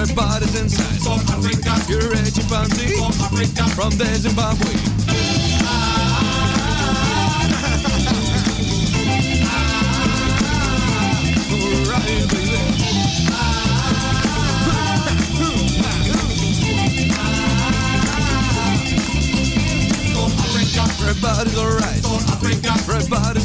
[0.00, 1.88] Everybody's inside.
[1.88, 2.94] You're a chimpanzee
[3.74, 4.87] from the Zimbabwe.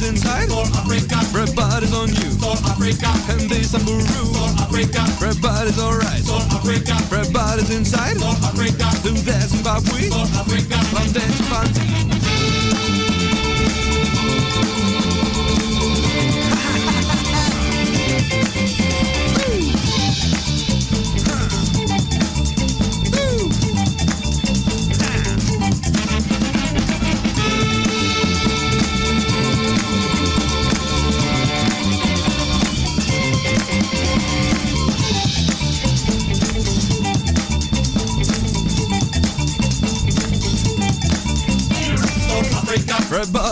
[0.04, 0.50] inside.
[0.50, 1.18] For Africa.
[1.32, 2.30] Everybody's on you.
[2.38, 3.10] For Africa.
[3.32, 4.04] And they samburu.
[4.04, 5.02] For Africa.
[5.24, 6.24] Everybody's alright.
[6.24, 6.96] For Africa.
[7.12, 8.18] Everybody's inside.
[8.18, 8.88] For Africa.
[9.04, 10.10] Do that Zimbabwe.
[10.10, 10.78] For Africa.
[10.92, 12.13] Plantation party.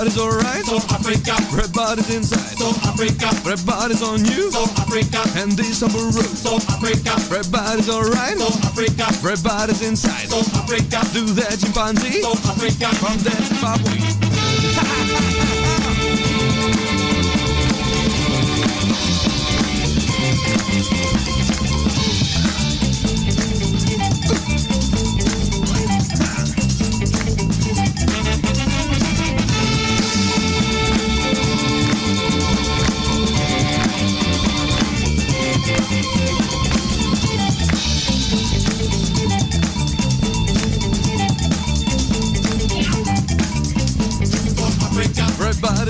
[0.02, 1.36] Everybody's alright, so Africa.
[1.54, 3.28] Everybody's inside, so Africa.
[3.46, 5.22] Everybody's on you, so Africa.
[5.38, 7.12] And this on Peru, so Africa.
[7.30, 9.06] Everybody's alright, so Africa.
[9.22, 11.06] Everybody's inside, so Africa.
[11.14, 12.90] Do that chimpanzee, so Africa.
[12.96, 14.21] From that Zimbabwe.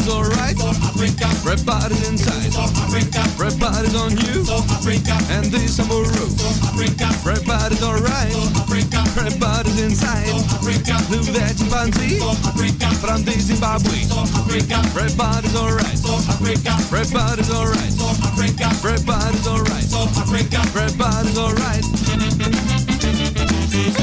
[0.02, 0.58] everybody's alright.
[0.58, 1.26] South Africa.
[1.26, 2.54] Everybody's inside.
[2.54, 3.20] South Africa.
[3.38, 4.46] Everybody's on you.
[4.46, 5.14] South Africa.
[5.30, 6.32] And this summer roof.
[6.40, 7.06] South Africa.
[7.22, 8.32] Everybody's alright.
[8.32, 9.00] South Africa.
[9.18, 10.28] Everybody's inside.
[10.28, 10.96] South Africa.
[11.12, 12.20] Look that chimpanzee.
[12.20, 12.88] South Africa.
[13.02, 13.98] From the Zimbabwe.
[14.10, 14.78] South Africa.
[14.98, 15.98] Everybody's alright.
[15.98, 16.72] South Africa.
[16.90, 17.94] Everybody's alright.
[17.94, 18.68] South Africa.
[18.82, 19.86] Everybody's alright.
[19.86, 20.60] South Africa.
[20.82, 21.86] Everybody's alright.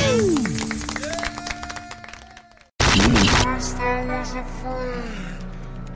[0.08, 0.34] Ooh.
[3.44, 5.27] Last hours of fire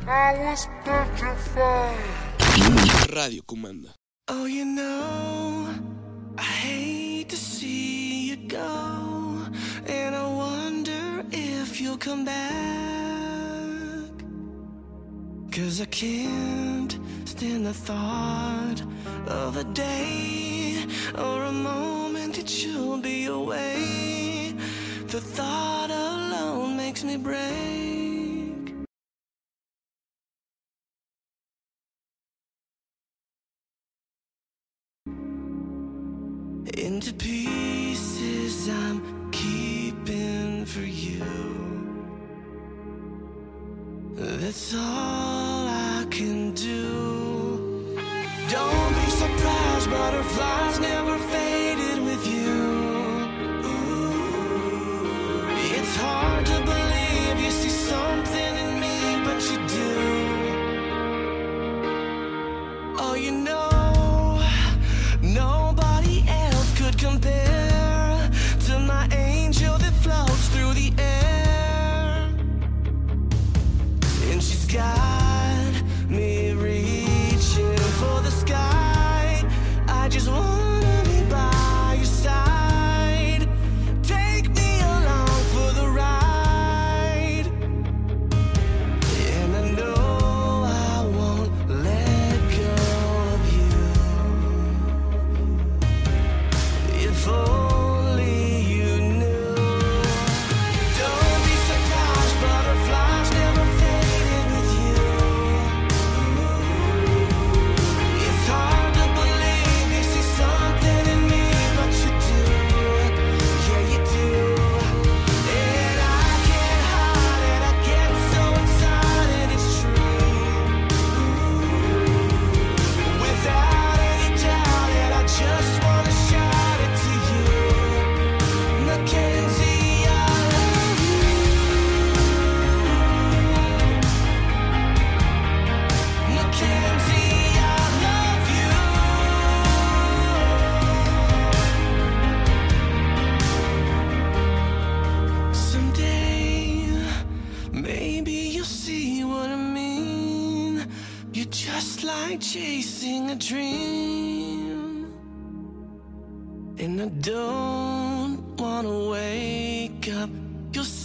[0.06, 1.96] was petrified.
[3.14, 3.94] Radio Comanda.
[4.28, 5.68] Oh, you know,
[6.38, 9.46] I hate to see you go,
[9.86, 12.42] and I wonder if you'll come back.
[15.50, 18.82] Cause I can't stand the thought
[19.26, 20.86] of a day
[21.18, 24.54] or a moment that you'll be away.
[25.08, 28.11] The thought alone makes me break.
[36.94, 41.24] Into pieces I'm keeping for you.
[44.14, 47.96] That's all I can do.
[48.56, 51.01] Don't be surprised, butterflies never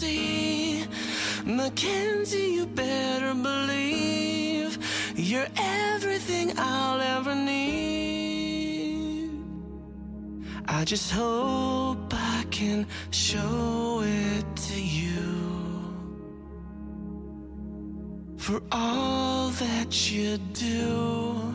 [0.07, 0.85] see,
[1.45, 4.71] Mackenzie, you better believe
[5.15, 9.31] you're everything I'll ever need.
[10.79, 15.27] I just hope I can show it to you
[18.37, 21.46] for all that you do.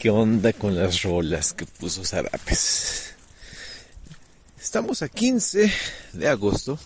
[0.00, 3.12] ¿Qué onda con las rolas que puso Zarapes?
[4.58, 5.70] Estamos a 15
[6.14, 6.78] de agosto.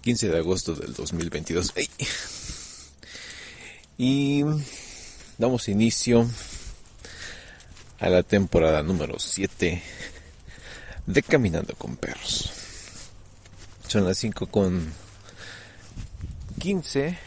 [0.00, 1.74] 15 de agosto del 2022.
[1.76, 1.90] ¡Ey!
[3.98, 4.42] Y
[5.36, 6.26] damos inicio
[8.00, 9.82] a la temporada número 7
[11.04, 12.52] de Caminando con Perros.
[13.86, 14.90] Son las 5 con
[16.58, 17.18] 15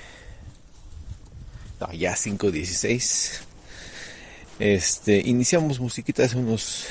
[1.80, 3.44] no, ya 5.16.
[4.60, 6.88] Este, iniciamos musiquita hace unos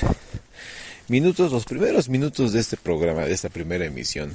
[1.09, 4.33] minutos, los primeros minutos de este programa, de esta primera emisión.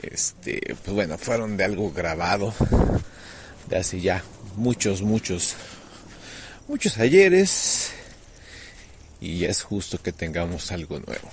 [0.00, 2.54] Este, pues bueno, fueron de algo grabado
[3.68, 4.24] de hace ya
[4.56, 5.56] muchos, muchos,
[6.68, 7.90] muchos ayeres.
[9.20, 11.30] Y es justo que tengamos algo nuevo.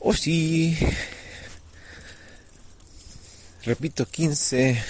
[0.00, 0.76] O sí,
[3.64, 4.82] repito, 15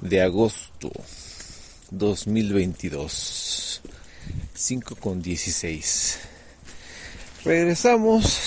[0.00, 0.90] de agosto
[1.90, 3.82] 2022
[4.54, 6.18] 5 con 16
[7.44, 8.38] regresamos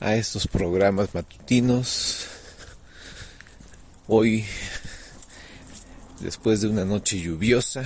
[0.00, 2.26] a estos programas matutinos
[4.06, 4.44] hoy
[6.20, 7.84] después de una noche lluviosa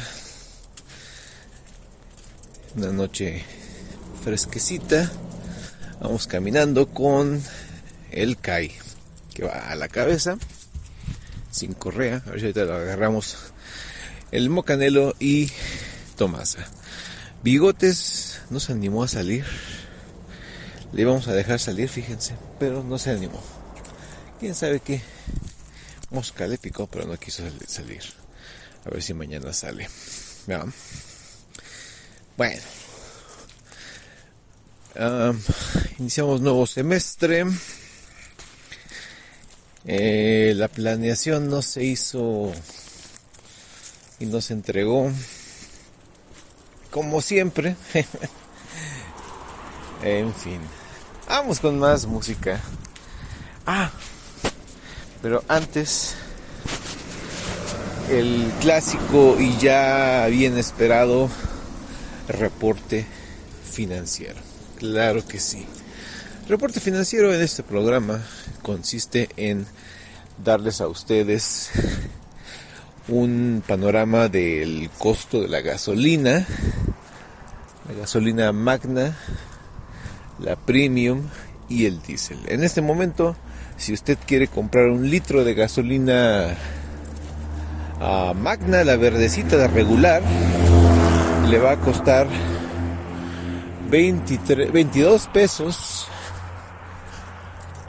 [2.74, 3.44] una noche
[4.24, 5.10] fresquecita
[6.00, 7.42] vamos caminando con
[8.10, 8.72] el CAI
[9.34, 10.38] que va a la cabeza
[11.50, 12.22] sin correa.
[12.26, 13.49] Ahorita lo agarramos.
[14.32, 15.50] El Mocanelo y
[16.16, 16.66] Tomasa.
[17.42, 19.44] Bigotes no se animó a salir.
[20.92, 23.42] Le íbamos a dejar salir, fíjense, pero no se animó.
[24.38, 25.00] Quién sabe qué
[26.10, 28.02] mosca le picó, pero no quiso sal- salir.
[28.84, 29.88] A ver si mañana sale.
[30.46, 30.64] Ya.
[32.36, 32.62] Bueno.
[35.98, 37.44] Iniciamos nuevo semestre.
[39.84, 42.52] Eh, la planeación no se hizo
[44.20, 45.10] y no se entregó
[46.90, 47.74] como siempre.
[50.04, 50.60] en fin,
[51.28, 52.60] vamos con más música.
[53.66, 53.90] Ah,
[55.22, 56.14] pero antes
[58.10, 61.30] el clásico y ya bien esperado
[62.28, 63.06] reporte
[63.70, 64.40] financiero.
[64.76, 65.66] Claro que sí.
[66.48, 68.20] Reporte financiero en este programa
[68.62, 69.66] consiste en
[70.42, 71.70] darles a ustedes
[73.10, 76.46] un panorama del costo de la gasolina,
[77.88, 79.16] la gasolina magna,
[80.38, 81.22] la premium
[81.68, 82.38] y el diésel.
[82.46, 83.36] En este momento,
[83.76, 86.54] si usted quiere comprar un litro de gasolina
[88.00, 90.22] ah, magna, la verdecita de regular,
[91.48, 92.28] le va a costar
[93.90, 96.06] 23, 22 pesos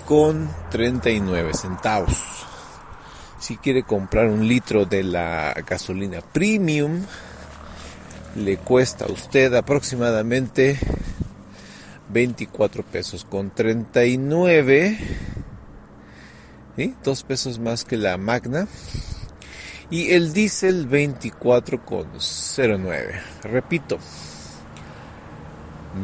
[0.08, 2.41] con 39 centavos.
[3.42, 7.02] Si quiere comprar un litro de la gasolina premium,
[8.36, 10.78] le cuesta a usted aproximadamente
[12.14, 14.96] 24 pesos con 39.
[16.78, 16.94] ¿sí?
[17.04, 18.68] Dos pesos más que la magna.
[19.90, 23.22] Y el diésel 24 con 09.
[23.42, 23.98] Repito.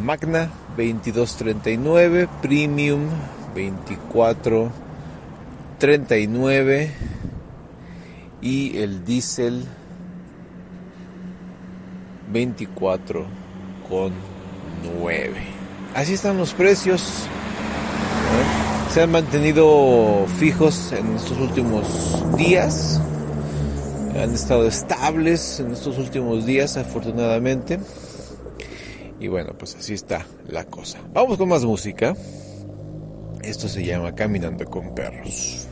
[0.03, 3.07] Magna 22.39, Premium
[3.53, 4.86] 24
[5.77, 6.91] 39
[8.41, 9.65] y el diésel
[12.31, 13.25] 24
[13.87, 14.11] con
[14.99, 15.33] 9.
[15.93, 17.01] Así están los precios.
[17.01, 18.91] ¿eh?
[18.93, 23.01] Se han mantenido fijos en estos últimos días.
[24.19, 27.79] Han estado estables en estos últimos días, afortunadamente.
[29.19, 30.99] Y bueno, pues así está la cosa.
[31.13, 32.15] Vamos con más música.
[33.43, 35.66] Esto se llama Caminando con Perros.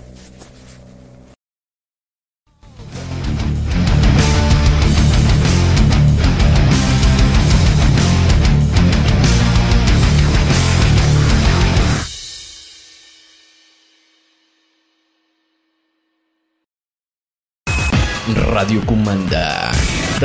[18.56, 19.70] Radio Comanda.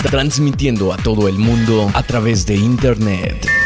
[0.08, 3.59] Transmitiendo a todo el mundo a través de Internet.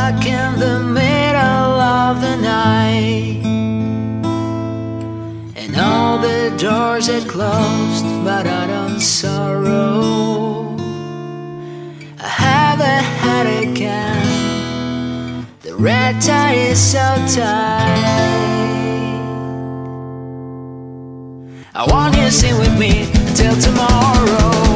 [0.00, 3.42] Stuck in the middle of the night.
[5.60, 10.76] And all the doors are closed, but I don't sorrow.
[12.18, 18.30] I have a headache and the red tie is so tight.
[21.74, 22.92] I want you to sing with me
[23.34, 24.69] till tomorrow.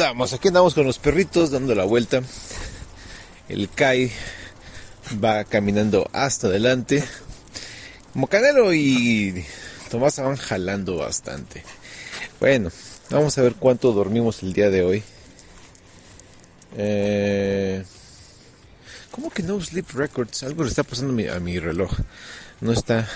[0.00, 2.22] Andamos, aquí andamos con los perritos dando la vuelta.
[3.50, 4.10] El Kai
[5.22, 7.04] va caminando hasta adelante.
[8.14, 8.26] Como
[8.72, 9.44] y
[9.90, 11.64] Tomás van jalando bastante.
[12.40, 12.70] Bueno,
[13.10, 15.02] vamos a ver cuánto dormimos el día de hoy.
[16.78, 17.84] Eh,
[19.10, 20.44] ¿Cómo que no sleep records?
[20.44, 21.92] Algo le está pasando a mi reloj.
[22.62, 23.06] No está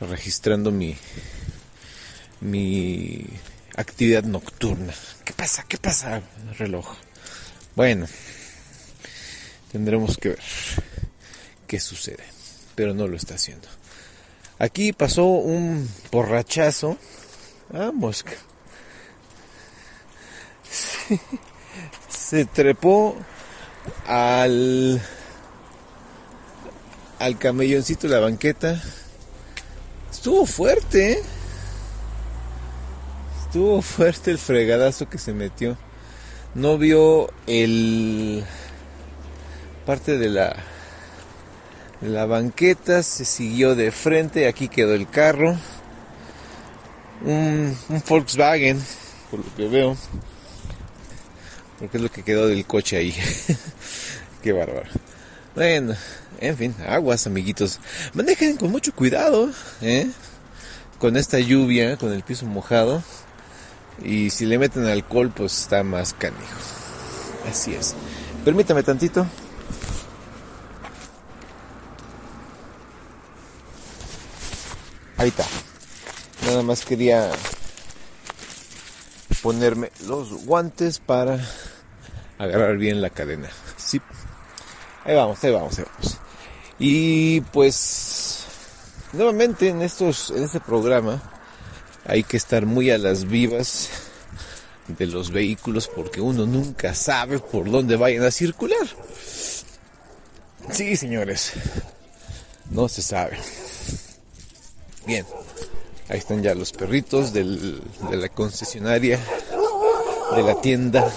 [0.00, 0.96] registrando mi
[2.40, 3.26] mi
[3.74, 4.94] actividad nocturna.
[5.24, 5.64] ¿Qué pasa?
[5.68, 6.22] ¿Qué pasa,
[6.58, 6.86] reloj?
[7.76, 8.06] Bueno,
[9.70, 10.40] tendremos que ver
[11.66, 12.24] qué sucede,
[12.74, 13.68] pero no lo está haciendo.
[14.58, 16.96] Aquí pasó un borrachazo.
[17.72, 18.32] Ah, mosca.
[22.08, 23.16] Se trepó
[24.06, 25.00] al
[27.18, 28.82] al camelloncito de la banqueta.
[30.10, 31.22] Estuvo fuerte, ¿eh?
[33.52, 35.76] Estuvo fuerte el fregadazo que se metió.
[36.54, 38.44] No vio el
[39.84, 40.56] parte de la
[42.00, 45.56] la banqueta, se siguió de frente, aquí quedó el carro.
[47.24, 48.82] Un, un Volkswagen,
[49.30, 49.96] por lo que veo.
[51.78, 53.14] Porque es lo que quedó del coche ahí.
[54.42, 54.88] Qué bárbaro.
[55.54, 55.94] Bueno,
[56.40, 57.80] en fin, aguas, amiguitos.
[58.14, 59.50] Manejen con mucho cuidado,
[59.82, 60.10] ¿eh?
[60.98, 63.02] Con esta lluvia, con el piso mojado.
[64.04, 66.58] Y si le meten alcohol, pues está más canijo.
[67.48, 67.94] Así es.
[68.44, 69.26] Permítame tantito.
[75.16, 75.44] Ahí está.
[76.46, 77.30] Nada más quería
[79.42, 81.38] ponerme los guantes para
[82.38, 83.48] agarrar bien la cadena.
[83.76, 84.00] Sí.
[85.04, 86.18] Ahí vamos, ahí vamos, ahí vamos.
[86.78, 88.46] Y pues
[89.12, 91.22] nuevamente en estos en este programa
[92.04, 93.88] hay que estar muy a las vivas
[94.88, 98.86] de los vehículos porque uno nunca sabe por dónde vayan a circular.
[100.70, 101.52] Sí, señores.
[102.70, 103.38] No se sabe.
[105.06, 105.26] Bien.
[106.08, 107.44] Ahí están ya los perritos de
[108.10, 109.18] la concesionaria,
[110.34, 111.10] de la tienda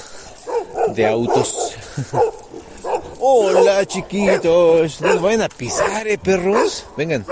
[0.94, 1.74] de autos.
[3.20, 6.86] Hola chiquitos, no nos vayan a pisar, eh, perros.
[6.96, 7.26] Vengan,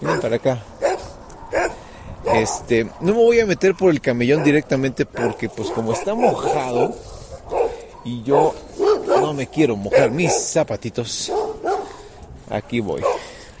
[0.00, 0.62] vengan para acá.
[2.32, 6.94] Este, no me voy a meter por el camellón directamente porque pues como está mojado
[8.04, 8.54] y yo
[9.06, 11.32] no me quiero mojar mis zapatitos.
[12.50, 13.02] Aquí voy,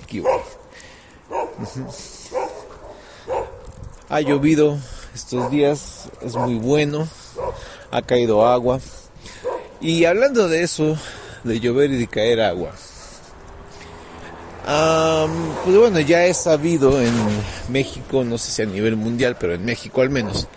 [0.02, 0.40] aquí voy.
[4.08, 4.78] Ha llovido
[5.14, 7.08] estos días, es muy bueno,
[7.90, 8.80] ha caído agua.
[9.80, 10.96] Y hablando de eso,
[11.42, 12.72] de llover y de caer agua.
[14.66, 15.30] Am,
[15.62, 17.12] pues bueno, ya he sabido en
[17.68, 20.48] México, no sé si a nivel mundial, pero en México al menos,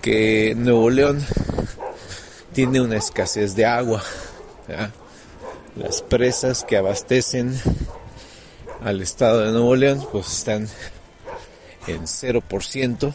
[0.00, 1.24] que Nuevo León
[2.54, 4.02] tiene una escasez de agua.
[5.76, 7.60] Las presas que abastecen
[8.82, 10.66] al estado de Nuevo León pues están
[11.86, 13.12] en 0%.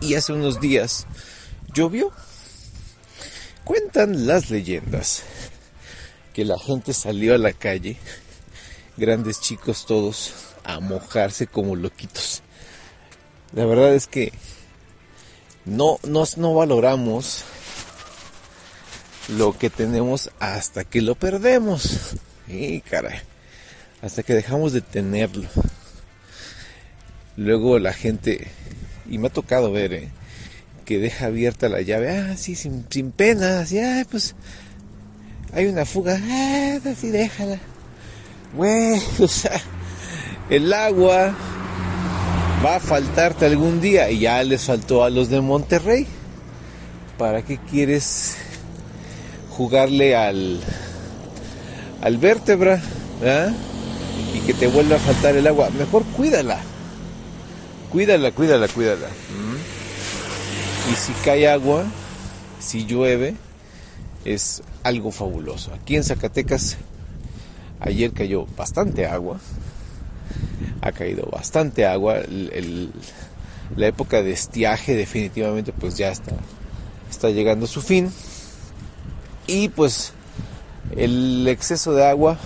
[0.00, 1.06] Y hace unos días
[1.74, 2.10] llovió.
[3.64, 5.22] Cuentan las leyendas
[6.34, 7.96] que la gente salió a la calle,
[8.96, 12.42] grandes chicos todos, a mojarse como loquitos.
[13.52, 14.32] La verdad es que
[15.64, 17.44] no, nos no valoramos
[19.28, 22.16] lo que tenemos hasta que lo perdemos.
[22.48, 23.20] Y caray,
[24.02, 25.48] hasta que dejamos de tenerlo.
[27.36, 28.48] Luego la gente,
[29.08, 30.08] y me ha tocado ver, eh,
[30.84, 34.34] que deja abierta la llave, ah, sí, sin, sin pena, así, ah, pues
[35.54, 37.58] hay una fuga, ah, así déjala.
[38.54, 39.60] Güey, o sea,
[40.50, 41.34] el agua
[42.64, 46.06] va a faltarte algún día y ya les faltó a los de Monterrey.
[47.18, 48.36] ¿Para qué quieres
[49.50, 50.60] jugarle al
[52.02, 52.82] al vértebra,
[53.20, 53.52] ¿verdad?
[54.34, 55.70] Y que te vuelva a faltar el agua?
[55.70, 56.58] Mejor cuídala.
[57.92, 59.06] Cuídala, cuídala, cuídala.
[59.06, 60.92] ¿Mm?
[60.92, 61.84] Y si cae agua,
[62.58, 63.36] si llueve,
[64.24, 65.72] es algo fabuloso.
[65.74, 66.76] Aquí en Zacatecas
[67.80, 69.40] ayer cayó bastante agua.
[70.80, 72.18] Ha caído bastante agua.
[72.18, 72.92] El-
[73.76, 76.32] la época de estiaje definitivamente pues ya está,
[77.10, 78.12] está llegando a su fin.
[79.46, 80.12] Y pues
[80.96, 82.38] el exceso de agua,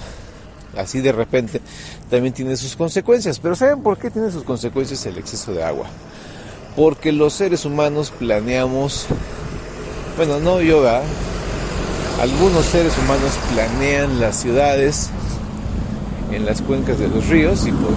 [0.76, 1.60] así de repente,
[2.08, 3.38] también tiene sus consecuencias.
[3.40, 5.86] Pero ¿saben por qué tiene sus consecuencias el exceso de agua?
[6.76, 9.06] Porque los seres humanos planeamos,
[10.16, 11.02] bueno, no yo, ¿verdad?
[12.20, 15.10] Algunos seres humanos planean las ciudades
[16.32, 17.94] en las cuencas de los ríos y pues,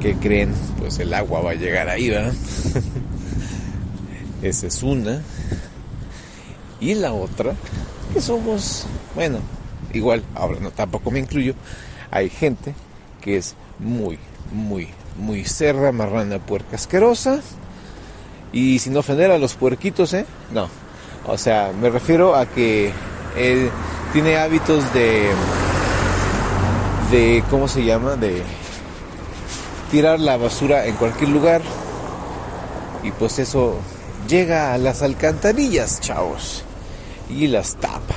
[0.00, 0.54] ¿qué creen?
[0.78, 2.32] Pues el agua va a llegar ahí, ¿verdad?
[4.42, 5.20] Esa es una.
[6.80, 7.54] Y la otra,
[8.14, 9.40] que somos, bueno,
[9.92, 11.54] igual, ahora no, tampoco me incluyo,
[12.10, 12.74] hay gente
[13.20, 14.18] que es muy,
[14.52, 17.40] muy, muy cerra, marrana, puerca asquerosa.
[18.54, 20.24] Y sin ofender a los puerquitos, ¿eh?
[20.50, 20.70] No.
[21.28, 22.90] O sea, me refiero a que
[23.36, 23.70] él
[24.14, 25.28] tiene hábitos de.
[27.10, 27.44] de.
[27.50, 28.16] ¿cómo se llama?
[28.16, 28.42] De
[29.90, 31.60] tirar la basura en cualquier lugar.
[33.02, 33.76] Y pues eso
[34.26, 36.64] llega a las alcantarillas, chavos.
[37.28, 38.16] Y las tapa.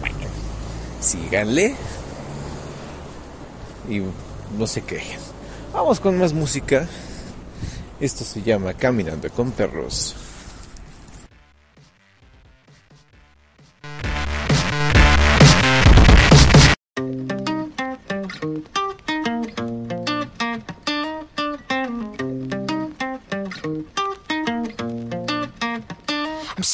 [0.00, 0.16] Bueno,
[1.00, 1.74] síganle.
[3.88, 4.02] Y
[4.58, 5.20] no se quejen.
[5.72, 6.86] Vamos con más música.
[7.98, 10.14] Esto se llama Caminando con Perros.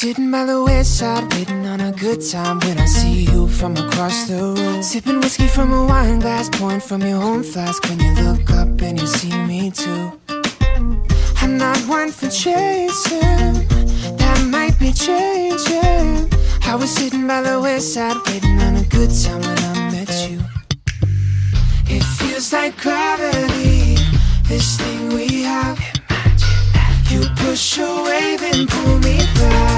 [0.03, 4.27] Sitting by the wayside, waiting on a good time when I see you from across
[4.27, 4.83] the room.
[4.83, 8.83] Sipping whiskey from a wine glass, pouring from your own flask when you look up
[8.83, 10.11] and you see me too.
[11.41, 13.55] I'm not one for chasing,
[14.23, 16.29] that might be changing.
[16.67, 20.41] I was sitting by the wayside, waiting on a good time when I met you.
[21.87, 23.95] It feels like gravity,
[24.49, 25.79] this thing we have.
[27.09, 29.72] You push away, then pull me back.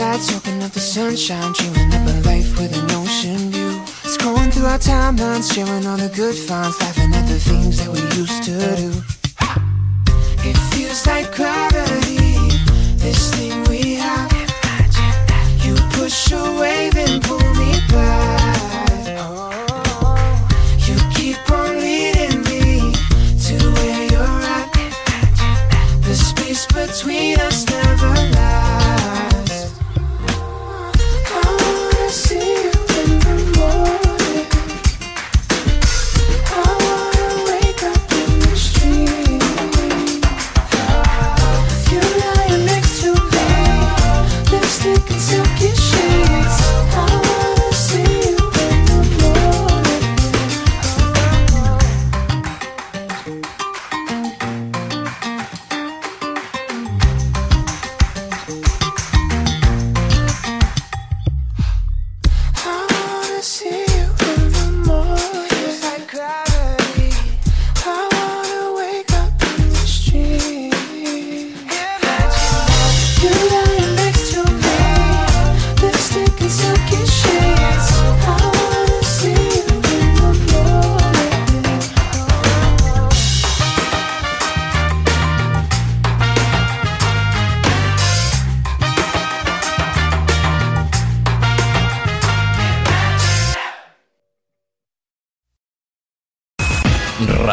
[0.00, 3.72] Bayside, soaking up the sunshine, dreaming up a life with an ocean view.
[4.12, 8.00] Scrolling through our timelines, sharing all the good finds, laughing at the things that we
[8.18, 8.90] used to do.
[10.48, 12.38] It feels like gravity,
[12.96, 14.32] this thing we have.
[15.64, 17.49] You push away, then pull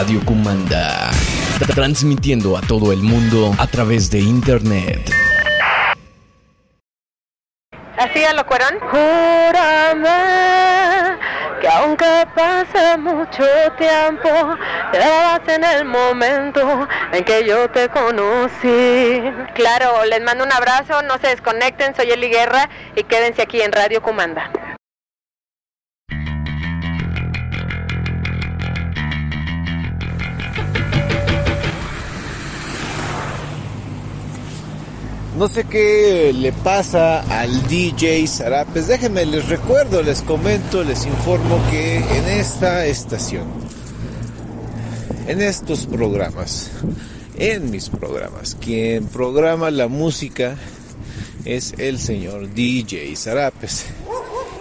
[0.07, 1.11] Radio Kumanda.
[1.75, 5.11] Transmitiendo a todo el mundo a través de internet.
[7.97, 8.79] Así a lo cuerón.
[8.89, 10.07] Júrame
[11.59, 13.43] que aunque pase mucho
[13.77, 14.29] tiempo,
[14.93, 19.21] quedarás en el momento en que yo te conocí.
[19.55, 23.73] Claro, les mando un abrazo, no se desconecten, soy Eli Guerra y quédense aquí en
[23.73, 24.49] Radio Comanda.
[35.37, 38.87] No sé qué le pasa al DJ Sarapes.
[38.87, 43.45] Déjenme, les recuerdo, les comento, les informo que en esta estación,
[45.27, 46.71] en estos programas,
[47.37, 50.55] en mis programas, quien programa la música
[51.45, 53.85] es el señor DJ Sarapes.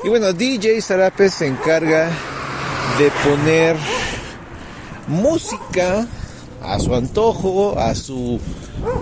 [0.05, 2.11] Y bueno, DJ Sarapes se encarga
[2.99, 3.77] de poner
[5.09, 6.07] música
[6.63, 8.39] a su antojo, a su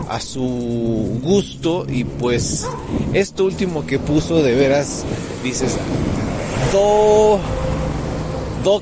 [0.08, 2.66] a su gusto y pues
[3.12, 5.04] esto último que puso de veras
[5.42, 5.76] dices
[6.72, 7.40] do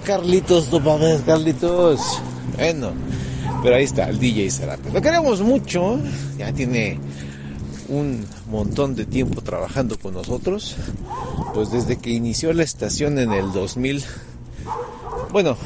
[0.04, 2.00] Carlitos do mames Carlitos
[2.56, 2.92] bueno
[3.62, 5.98] pero ahí está el DJ Sarapes lo queremos mucho
[6.38, 6.98] ya tiene
[7.92, 10.76] un montón de tiempo trabajando con nosotros.
[11.52, 14.02] Pues desde que inició la estación en el 2000
[15.30, 15.58] bueno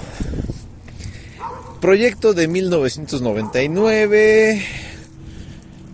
[1.80, 4.62] proyecto de 1999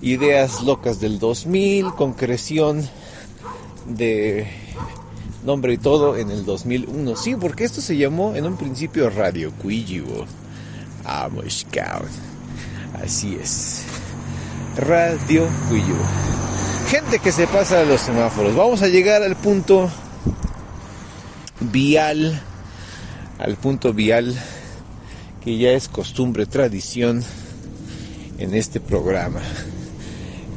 [0.02, 2.88] Ideas locas del 2000, concreción
[3.86, 4.48] de
[5.44, 7.16] nombre y todo en el 2001.
[7.16, 10.26] Sí, porque esto se llamó en un principio Radio Cuijibo.
[11.04, 12.10] Vamos, cabrón.
[13.00, 13.84] Así es.
[14.76, 16.04] Radio Cuijibo.
[16.88, 18.56] Gente que se pasa a los semáforos.
[18.56, 19.88] Vamos a llegar al punto
[21.60, 22.42] vial.
[23.38, 24.36] Al punto vial
[25.44, 27.24] que ya es costumbre, tradición
[28.38, 29.40] en este programa.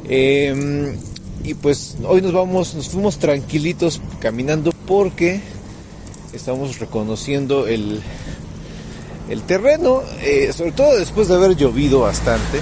[0.08, 0.96] Eh,
[1.44, 5.40] y pues hoy nos vamos, nos fuimos tranquilitos caminando porque
[6.32, 8.00] estamos reconociendo el,
[9.30, 12.60] el terreno, eh, sobre todo después de haber llovido bastante.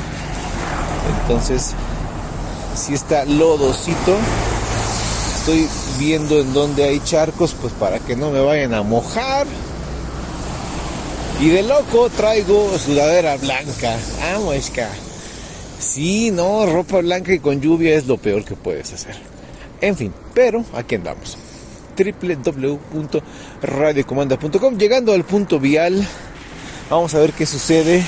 [1.22, 1.74] Entonces,
[2.74, 4.16] si está lodosito.
[5.38, 5.68] Estoy
[5.98, 9.46] viendo en dónde hay charcos, pues para que no me vayan a mojar.
[11.40, 13.98] Y de loco traigo sudadera blanca.
[14.22, 14.88] Ah, muesca.
[15.78, 19.16] Sí, no, ropa blanca y con lluvia es lo peor que puedes hacer.
[19.80, 21.36] En fin, pero aquí andamos.
[21.96, 26.06] www.radiocomanda.com Llegando al punto vial,
[26.88, 28.02] vamos a ver qué sucede.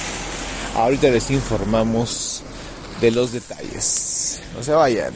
[0.76, 2.42] Ahorita les informamos
[3.00, 4.40] de los detalles.
[4.56, 5.12] No se vayan.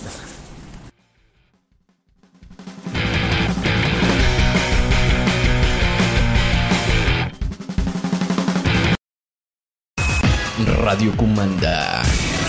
[10.82, 12.02] Radio Comanda.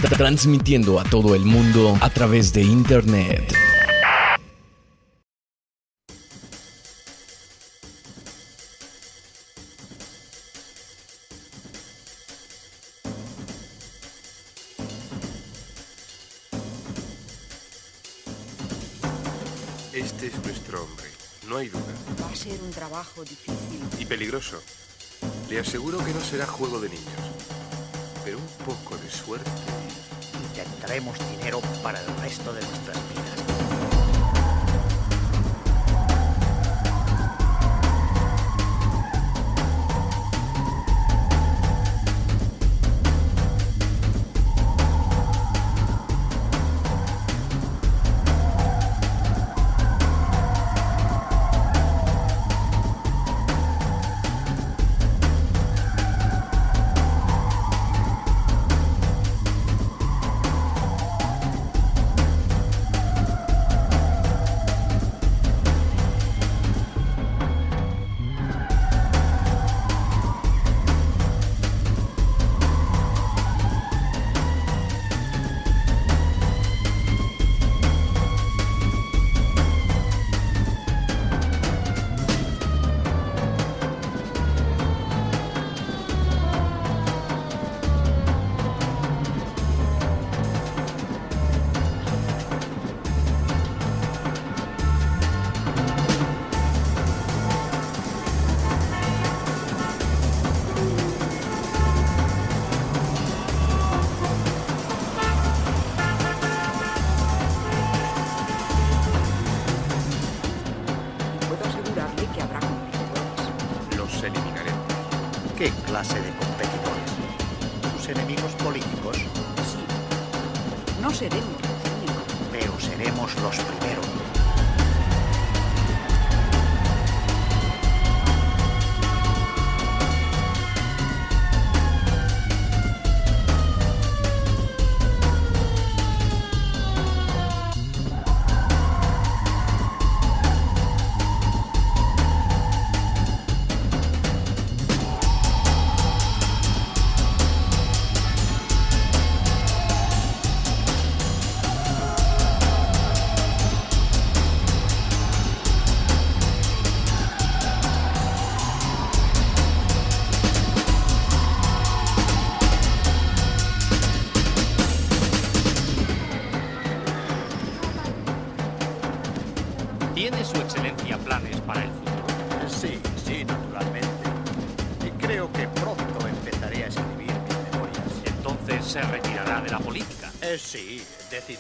[0.09, 3.53] Transmitiendo a todo el mundo a través de Internet.
[19.93, 21.05] Este es nuestro hombre,
[21.47, 21.81] no hay duda.
[22.21, 23.81] Va a ser un trabajo difícil.
[23.99, 24.61] Y peligroso.
[25.49, 27.05] Le aseguro que no será juego de niños.
[28.23, 29.80] Pero un poco de suerte.
[30.63, 33.60] Tendremos dinero para el resto de nuestras vidas.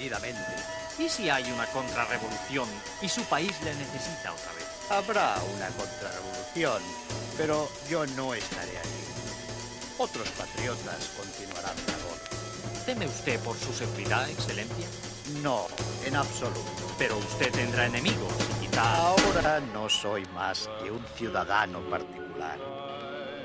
[0.01, 0.41] Decididamente.
[0.99, 2.67] ¿Y si hay una contrarrevolución
[3.01, 4.67] y su país le necesita otra vez?
[4.89, 6.81] Habrá una contrarrevolución,
[7.37, 9.03] pero yo no estaré allí.
[9.97, 12.85] Otros patriotas continuarán la labor.
[12.85, 14.87] ¿Teme usted por su seguridad, excelencia?
[15.41, 15.67] No,
[16.05, 16.61] en absoluto.
[16.97, 18.95] Pero usted tendrá enemigos y quizá...
[18.95, 22.57] Ahora no soy más que un ciudadano particular.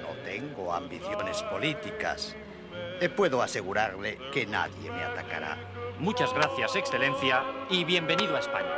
[0.02, 2.34] No tengo ambiciones políticas.
[3.00, 5.75] Eh, Puedo asegurarle que nadie me atacará.
[5.98, 8.76] Muchas gracias, excelencia, y bienvenido a España.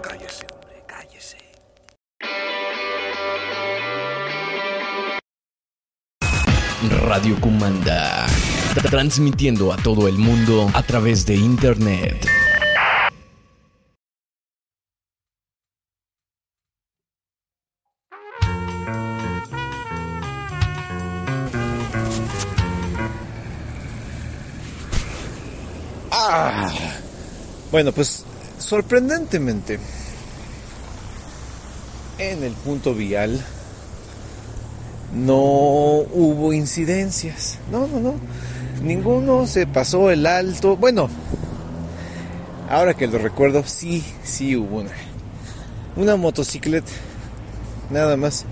[0.00, 1.38] Cállese, hombre, cállese.
[7.04, 8.26] Radio Comanda.
[8.88, 12.45] Transmitiendo a todo el mundo a través de Internet.
[27.76, 28.24] Bueno, pues
[28.58, 29.78] sorprendentemente,
[32.16, 33.44] en el punto vial
[35.12, 37.58] no hubo incidencias.
[37.70, 38.14] No, no, no.
[38.82, 40.78] Ninguno se pasó el alto.
[40.78, 41.10] Bueno,
[42.70, 46.16] Ahora que lo recuerdo, sí, sí hubo una.
[46.16, 46.92] Motocicleta,
[47.90, 48.46] nada más.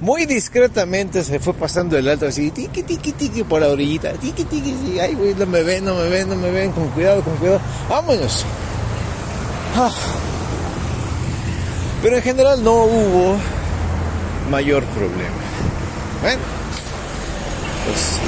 [0.00, 4.12] Muy discretamente se fue pasando el alto así, tiki, tiki, tiki, por la orillita.
[4.12, 4.98] Tiki, sí.
[4.98, 6.72] Ay, güey, no me ven, no me ven, no me ven.
[6.72, 7.60] Con cuidado, con cuidado.
[7.90, 8.46] Vámonos.
[9.76, 9.92] Ah.
[12.02, 13.36] Pero en general no hubo
[14.50, 15.36] mayor problema.
[16.22, 16.42] Bueno,
[17.84, 18.18] pues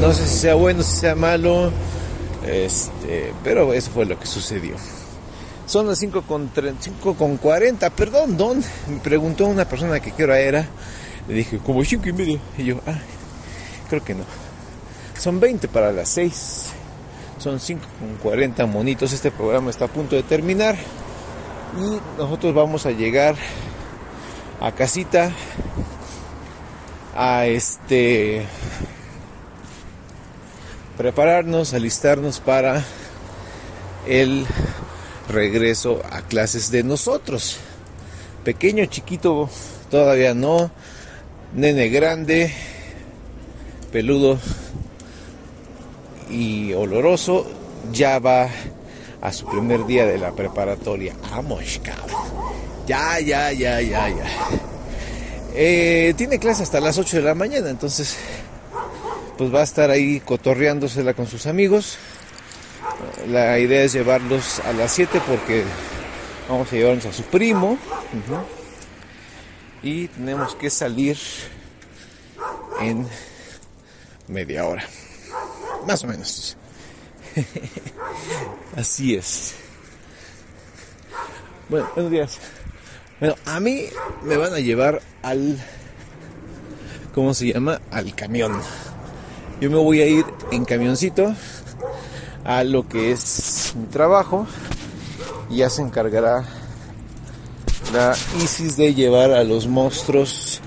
[0.00, 1.72] no sé si sea bueno, si sea malo,
[2.46, 4.76] este, pero eso fue lo que sucedió.
[5.66, 6.50] Son las 5 con,
[6.80, 8.66] 5 con 40, perdón, ¿dónde?
[8.88, 10.66] Me preguntó una persona que qué hora era.
[11.28, 12.38] Le dije, como 5 y media.
[12.56, 12.98] Y yo, ah,
[13.90, 14.24] creo que no.
[15.18, 16.66] Son 20 para las 6.
[17.38, 19.12] Son 5 con 40 monitos.
[19.12, 20.76] Este programa está a punto de terminar.
[21.76, 23.36] Y nosotros vamos a llegar
[24.60, 25.30] a casita
[27.14, 28.44] a este
[30.96, 32.84] prepararnos, alistarnos para
[34.06, 34.44] el
[35.28, 37.58] regreso a clases de nosotros.
[38.42, 39.48] Pequeño, chiquito,
[39.90, 40.72] todavía no.
[41.54, 42.52] Nene grande,
[43.92, 44.38] peludo
[46.30, 47.46] y oloroso,
[47.92, 48.48] ya va
[49.20, 51.14] a su primer día de la preparatoria.
[51.30, 52.22] Vamos, cabrón.
[52.86, 54.26] Ya, ya, ya, ya, ya.
[55.54, 58.16] Eh, tiene clase hasta las 8 de la mañana, entonces
[59.36, 61.96] pues va a estar ahí cotorreándosela con sus amigos.
[63.28, 65.64] La idea es llevarlos a las 7 porque
[66.48, 67.78] vamos a llevarnos a su primo.
[69.82, 71.16] Y tenemos que salir
[72.80, 73.06] en
[74.26, 74.84] media hora.
[75.88, 76.54] Más o menos.
[78.76, 79.54] Así es.
[81.70, 82.38] Bueno, buenos días.
[83.18, 83.86] Bueno, a mí
[84.22, 85.58] me van a llevar al...
[87.14, 87.80] ¿Cómo se llama?
[87.90, 88.60] Al camión.
[89.62, 91.34] Yo me voy a ir en camioncito
[92.44, 94.46] a lo que es mi trabajo
[95.48, 96.44] y ya se encargará
[97.94, 98.14] la
[98.44, 100.60] ISIS de llevar a los monstruos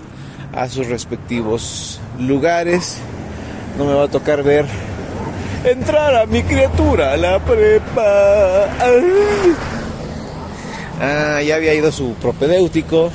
[0.51, 2.97] a sus respectivos lugares.
[3.77, 4.65] No me va a tocar ver
[5.63, 8.69] entrar a mi criatura a la prepa.
[10.99, 13.09] Ah, ya había ido su propedéutico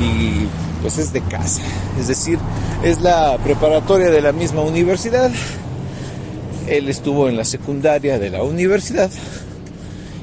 [0.00, 0.46] y
[0.82, 1.62] pues es de casa.
[1.98, 2.38] Es decir,
[2.82, 5.30] es la preparatoria de la misma universidad.
[6.68, 9.10] Él estuvo en la secundaria de la universidad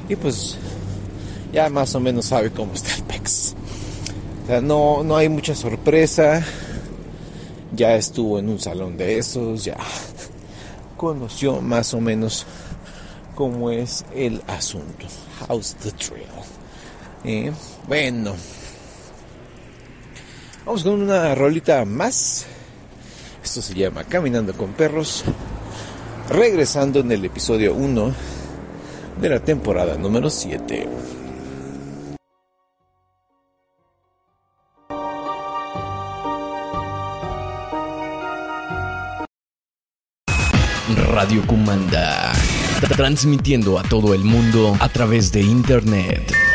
[0.08, 0.58] y pues
[1.52, 3.54] ya más o menos sabe cómo está el PEX.
[4.44, 6.44] O sea, no, no hay mucha sorpresa.
[7.74, 9.76] Ya estuvo en un salón de esos, ya
[11.02, 12.46] conoció más o menos
[13.34, 15.04] cómo es el asunto.
[15.48, 16.28] How's the trail?
[17.24, 17.52] Eh,
[17.88, 18.36] bueno,
[20.64, 22.46] vamos con una rolita más.
[23.42, 25.24] Esto se llama Caminando con Perros.
[26.28, 28.14] Regresando en el episodio 1
[29.20, 30.88] de la temporada número 7.
[41.22, 42.32] Radio Kumanda.
[42.96, 46.51] Transmitiendo a todo el mundo a través de internet.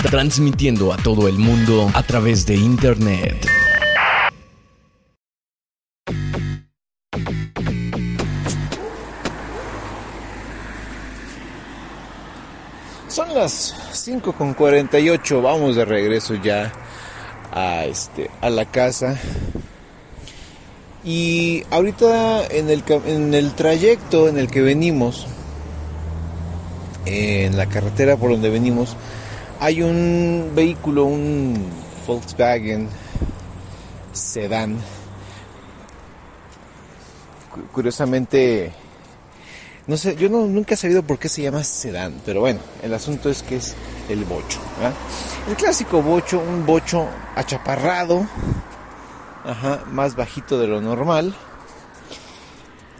[0.00, 3.46] Transmitiendo a todo el mundo a través de internet.
[13.08, 16.72] Son las 5 con 48, vamos de regreso ya
[17.52, 19.18] a, este, a la casa.
[21.04, 25.26] Y ahorita en el, en el trayecto en el que venimos,
[27.04, 28.96] en la carretera por donde venimos,
[29.62, 31.54] hay un vehículo, un
[32.04, 32.88] Volkswagen
[34.12, 34.76] sedán.
[37.52, 38.72] Cu- Curiosamente,
[39.86, 42.92] no sé, yo no, nunca he sabido por qué se llama sedán, pero bueno, el
[42.92, 43.74] asunto es que es
[44.08, 44.58] el bocho.
[45.48, 47.06] El clásico bocho, un bocho
[47.36, 48.26] achaparrado,
[49.44, 51.36] ajá, más bajito de lo normal.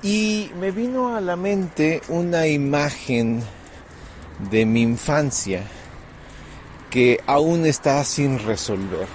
[0.04, 3.42] Y me vino a la mente una imagen
[4.50, 5.62] de mi infancia
[6.92, 9.08] que aún está sin resolver.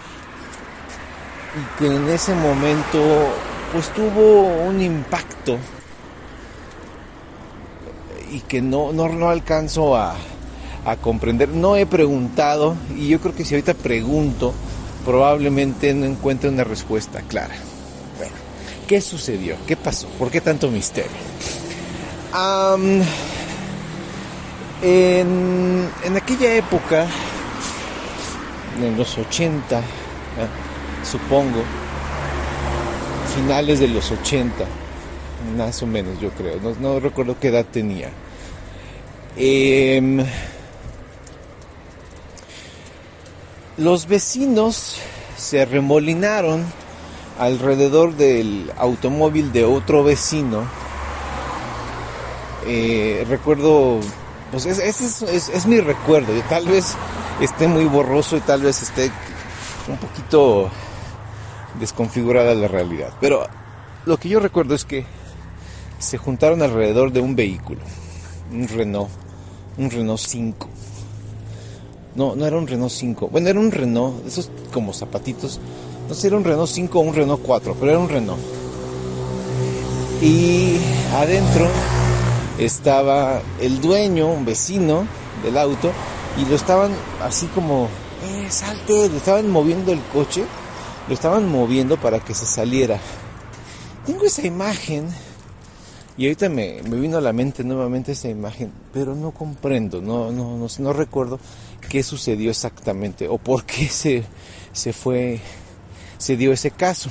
[1.55, 2.99] Y que en ese momento
[3.71, 5.57] pues tuvo un impacto
[8.31, 10.15] y que no, no, no alcanzo a,
[10.85, 11.49] a comprender.
[11.49, 14.53] No he preguntado y yo creo que si ahorita pregunto
[15.05, 17.55] probablemente no encuentre una respuesta clara.
[18.17, 18.33] Bueno,
[18.87, 19.55] ¿qué sucedió?
[19.67, 20.07] ¿Qué pasó?
[20.19, 21.11] ¿Por qué tanto misterio?
[24.81, 27.07] En, en aquella época,
[28.81, 29.83] en los 80, ¿eh?
[31.03, 31.61] supongo,
[33.35, 34.65] finales de los 80,
[35.57, 38.09] más o menos yo creo, no, recuerdo qué edad tenía.
[39.35, 40.23] Em,
[43.77, 44.95] los vecinos
[45.37, 46.63] se remolinaron
[47.39, 50.63] alrededor del automóvil de otro vecino.
[52.65, 53.99] Eh, recuerdo,
[54.51, 56.95] pues es, ese es, es- es mi recuerdo, tal vez
[57.41, 59.11] esté muy borroso y tal vez esté
[59.87, 60.69] un poquito
[61.79, 63.13] desconfigurada la realidad.
[63.21, 63.45] Pero
[64.05, 65.05] lo que yo recuerdo es que
[65.99, 67.81] se juntaron alrededor de un vehículo,
[68.51, 69.09] un Renault,
[69.77, 70.69] un Renault 5.
[72.15, 73.27] No, no era un Renault 5.
[73.27, 75.59] Bueno, era un Renault, esos como zapatitos.
[76.07, 78.41] No sé si era un Renault 5 o un Renault 4, pero era un Renault.
[80.21, 80.77] Y
[81.13, 81.67] adentro
[82.57, 85.05] estaba el dueño, un vecino
[85.43, 85.91] del auto,
[86.37, 87.89] y lo estaban así como,
[88.23, 90.45] eh, salte, le estaban moviendo el coche,
[91.07, 92.99] lo estaban moviendo para que se saliera.
[94.05, 95.07] Tengo esa imagen
[96.17, 100.31] y ahorita me, me vino a la mente nuevamente esa imagen, pero no comprendo, no,
[100.31, 101.39] no, no, no recuerdo
[101.89, 104.23] qué sucedió exactamente o por qué se,
[104.73, 105.39] se fue,
[106.17, 107.09] se dio ese caso.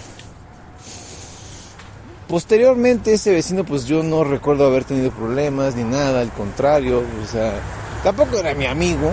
[2.28, 7.26] Posteriormente ese vecino pues yo no recuerdo haber tenido problemas ni nada, al contrario, o
[7.30, 7.60] sea,
[8.06, 9.10] tampoco era mi amigo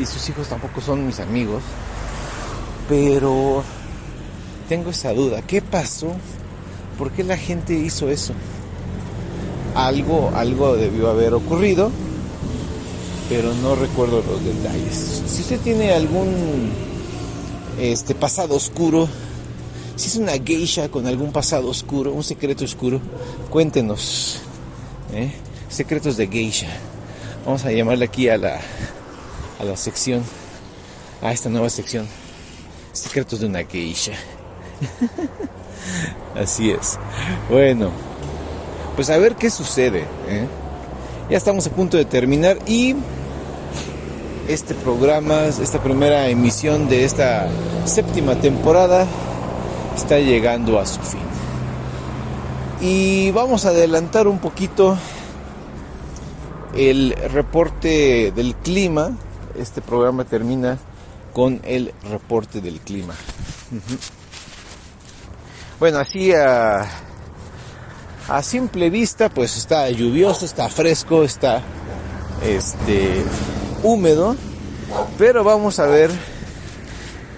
[0.00, 1.64] y sus hijos tampoco son mis amigos,
[2.88, 3.64] pero
[4.68, 6.12] tengo esa duda, ¿qué pasó?
[6.96, 8.34] ¿Por qué la gente hizo eso?
[9.74, 11.90] Algo, algo debió haber ocurrido,
[13.28, 15.24] pero no recuerdo los detalles.
[15.26, 16.70] Si usted tiene algún
[17.80, 19.08] este pasado oscuro,
[19.96, 23.00] si es una geisha con algún pasado oscuro, un secreto oscuro,
[23.50, 24.38] cuéntenos.
[25.12, 25.32] ¿eh?
[25.68, 26.68] Secretos de geisha.
[27.48, 28.60] Vamos a llamarle aquí a la,
[29.58, 30.22] a la sección,
[31.22, 32.06] a esta nueva sección.
[32.92, 34.12] Secretos de una geisha.
[36.36, 36.98] Así es.
[37.48, 37.90] Bueno,
[38.96, 40.00] pues a ver qué sucede.
[40.28, 40.46] ¿eh?
[41.30, 42.94] Ya estamos a punto de terminar y
[44.46, 47.48] este programa, esta primera emisión de esta
[47.86, 49.06] séptima temporada
[49.96, 51.20] está llegando a su fin.
[52.82, 54.98] Y vamos a adelantar un poquito
[56.74, 59.16] el reporte del clima.
[59.58, 60.78] Este programa termina
[61.32, 63.14] con el reporte del clima.
[65.78, 66.86] Bueno, así a,
[68.28, 71.62] a simple vista, pues está lluvioso, está fresco, está
[72.44, 73.22] este
[73.82, 74.36] húmedo,
[75.16, 76.10] pero vamos a ver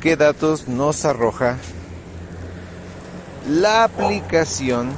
[0.00, 1.58] qué datos nos arroja
[3.48, 4.90] la aplicación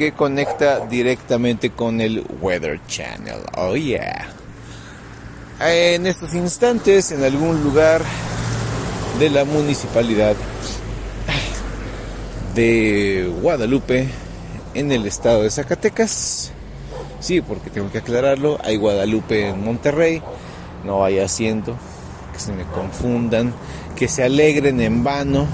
[0.00, 3.40] que conecta directamente con el Weather Channel.
[3.58, 4.30] Oh yeah.
[5.60, 8.00] En estos instantes, en algún lugar
[9.18, 10.36] de la municipalidad
[12.54, 14.08] de Guadalupe,
[14.72, 16.50] en el estado de Zacatecas.
[17.20, 20.22] Sí, porque tengo que aclararlo, hay Guadalupe en Monterrey,
[20.82, 21.76] no vaya haciendo
[22.32, 23.52] que se me confundan,
[23.96, 25.46] que se alegren en vano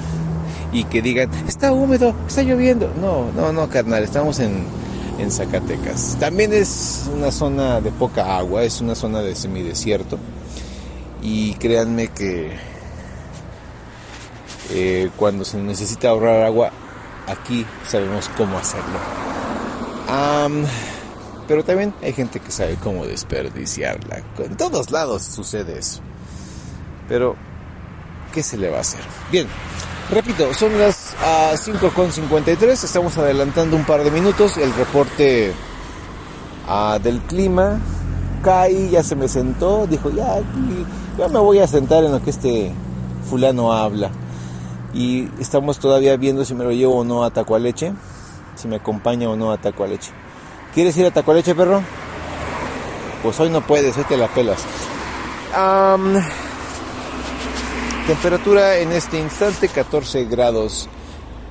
[0.77, 2.93] y que digan, está húmedo, está lloviendo.
[3.01, 4.63] No, no, no, carnal, estamos en,
[5.19, 6.19] en Zacatecas.
[6.21, 10.19] También es una zona de poca agua, es una zona de semidesierto.
[11.23, 12.55] Y créanme que
[14.71, 16.71] eh, cuando se necesita ahorrar agua,
[17.27, 18.99] aquí sabemos cómo hacerlo.
[21.49, 24.23] Pero también hay gente que sabe cómo desperdiciarla.
[24.41, 26.03] En todos lados sucede eso.
[27.09, 27.35] Pero,
[28.35, 29.01] ¿qué se le va a hacer?
[29.31, 29.47] Bien,
[30.11, 34.57] repito, son las ah, 5.53, estamos adelantando un par de minutos.
[34.57, 35.53] El reporte
[36.69, 37.81] ah, del clima.
[38.43, 40.39] Kai ya se me sentó, dijo, ya,
[41.19, 42.73] ya me voy a sentar en lo que este
[43.29, 44.11] fulano habla.
[44.95, 47.93] Y estamos todavía viendo si me lo llevo o no a Tacualeche,
[48.55, 50.13] si me acompaña o no a Tacualeche.
[50.75, 51.83] ¿Quieres ir a Tacualeche, perro?
[53.23, 54.59] Pues hoy no puedes, hoy te la pelas.
[55.55, 56.23] Am,
[58.07, 60.89] temperatura en este instante 14 grados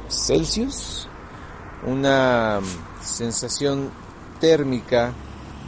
[0.10, 1.08] Celsius.
[1.86, 2.60] Una
[3.02, 3.92] sensación
[4.40, 5.14] térmica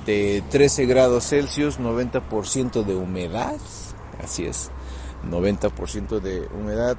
[0.06, 3.56] de 13 grados Celsius, 90% de humedad.
[4.24, 4.72] Así es,
[5.30, 6.98] 90% de humedad.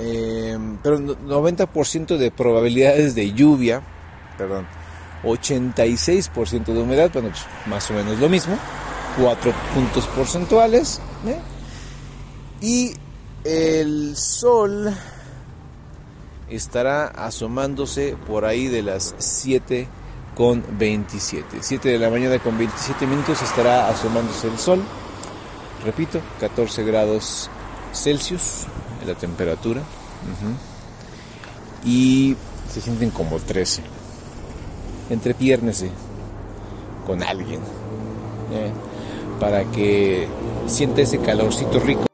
[0.00, 3.82] eh, pero no- 90% de probabilidades de lluvia.
[4.36, 4.64] Perdón.
[5.24, 8.56] 86% de humedad, bueno, pues más o menos lo mismo,
[9.20, 11.00] 4 puntos porcentuales.
[11.26, 11.40] ¿eh?
[12.60, 12.94] Y
[13.44, 14.94] el sol
[16.48, 19.88] estará asomándose por ahí de las 7
[20.34, 21.58] con 27.
[21.60, 24.82] 7 de la mañana con 27 minutos estará asomándose el sol.
[25.84, 27.50] Repito, 14 grados
[27.92, 28.66] Celsius
[29.06, 29.82] la temperatura.
[31.84, 32.36] Y
[32.70, 33.82] se sienten como 13
[35.10, 35.90] entrepiérnese
[37.06, 37.60] con alguien
[38.52, 38.70] ¿eh?
[39.40, 40.28] para que
[40.66, 42.07] sienta ese calorcito rico.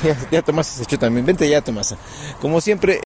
[0.04, 1.26] ya, ya Tomás se echó también.
[1.26, 1.94] Vente ya, Tomás.
[2.40, 3.00] Como siempre,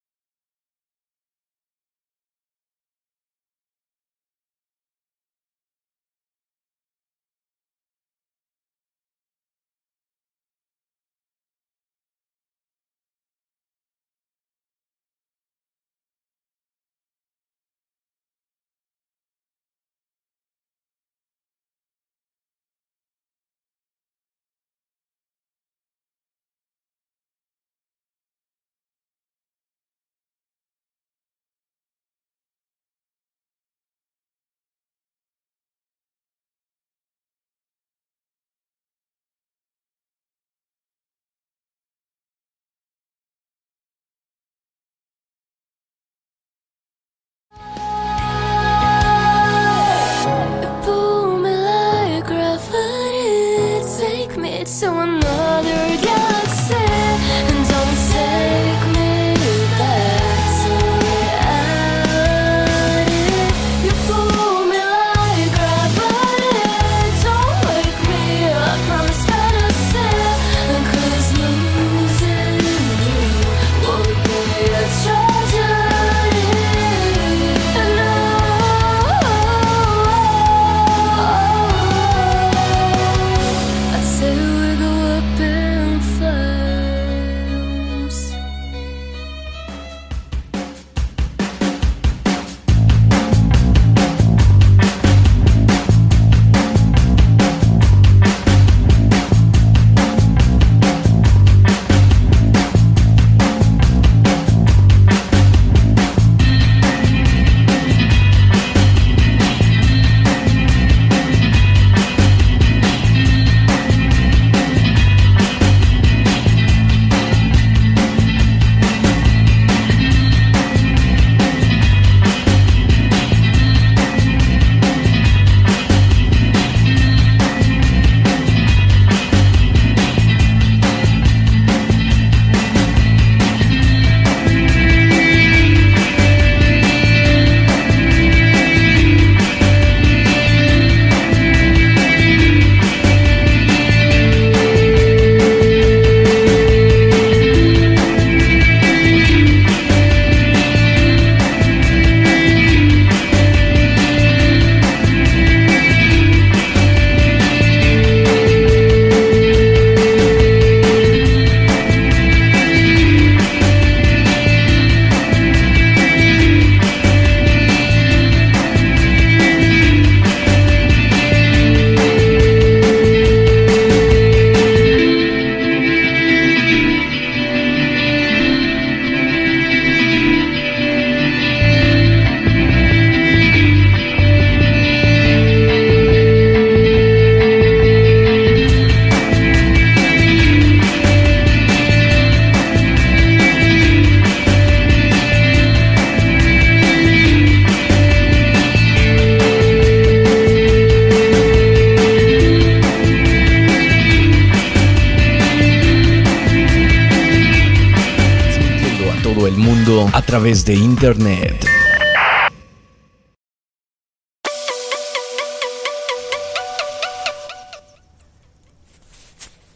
[210.34, 211.64] través de internet.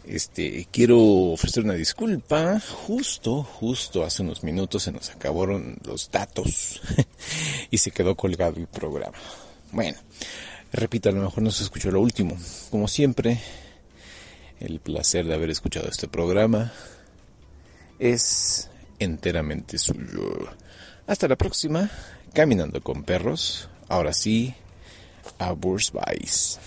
[0.05, 2.59] Este, quiero ofrecer una disculpa.
[2.59, 6.83] Justo, justo hace unos minutos se nos acabaron los datos
[7.71, 9.17] y se quedó colgado el programa.
[9.71, 10.01] Bueno,
[10.73, 12.37] repito, a lo mejor no se escuchó lo último.
[12.69, 13.39] Como siempre,
[14.59, 16.73] el placer de haber escuchado este programa
[18.01, 18.69] es
[18.99, 20.49] enteramente suyo.
[21.07, 21.91] Hasta la próxima,
[22.33, 23.69] caminando con perros.
[23.89, 24.55] Ahora sí,
[25.39, 26.59] a Vice.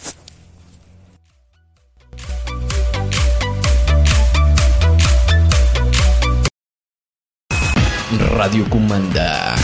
[8.20, 9.56] Radio Comanda.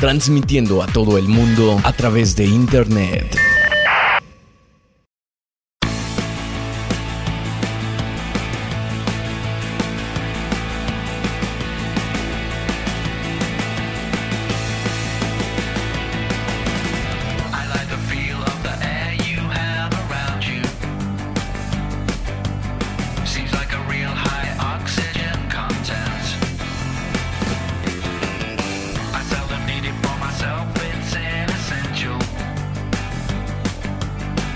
[0.00, 3.51] Transmitiendo a todo el mundo a través de internet.